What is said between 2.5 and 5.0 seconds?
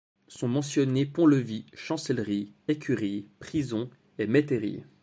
écurie, prison, et métairie.